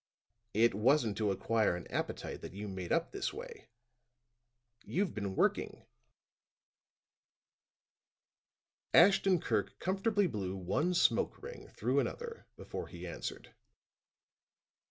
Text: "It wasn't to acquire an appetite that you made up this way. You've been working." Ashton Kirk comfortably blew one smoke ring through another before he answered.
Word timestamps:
"It 0.55 0.73
wasn't 0.73 1.15
to 1.17 1.29
acquire 1.29 1.75
an 1.75 1.85
appetite 1.91 2.41
that 2.41 2.55
you 2.55 2.67
made 2.67 2.91
up 2.91 3.11
this 3.11 3.31
way. 3.31 3.67
You've 4.83 5.13
been 5.13 5.35
working." 5.35 5.85
Ashton 8.95 9.39
Kirk 9.39 9.77
comfortably 9.77 10.25
blew 10.25 10.55
one 10.55 10.95
smoke 10.95 11.39
ring 11.43 11.67
through 11.67 11.99
another 11.99 12.47
before 12.57 12.87
he 12.87 13.05
answered. 13.05 13.53